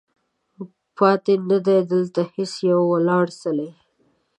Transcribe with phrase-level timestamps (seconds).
[0.97, 3.69] پاتې نه دی، دلته هیڅ یو ولاړ څلی